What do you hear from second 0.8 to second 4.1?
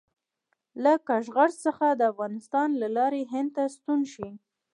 له کاشغر څخه د افغانستان له لارې هند ته ستون